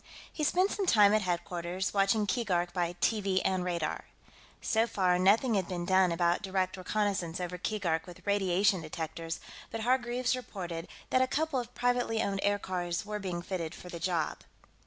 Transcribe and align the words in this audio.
He 0.33 0.43
spent 0.43 0.71
some 0.71 0.87
time 0.87 1.13
at 1.13 1.21
headquarters, 1.21 1.93
watching 1.93 2.25
Keegark 2.25 2.73
by 2.73 2.93
TV 3.01 3.39
and 3.45 3.63
radar. 3.63 4.05
So 4.59 4.87
far, 4.87 5.19
nothing 5.19 5.53
had 5.53 5.67
been 5.67 5.85
done 5.85 6.11
about 6.11 6.41
direct 6.41 6.75
reconnaissance 6.75 7.39
over 7.39 7.59
Keegark 7.59 8.07
with 8.07 8.25
radiation 8.25 8.81
detectors, 8.81 9.39
but 9.69 9.81
Hargreaves 9.81 10.35
reported 10.35 10.87
that 11.11 11.21
a 11.21 11.27
couple 11.27 11.59
of 11.59 11.75
privately 11.75 12.19
owned 12.19 12.39
aircars 12.41 13.05
were 13.05 13.19
being 13.19 13.43
fitted 13.43 13.75
for 13.75 13.89
the 13.89 13.99
job. 13.99 14.39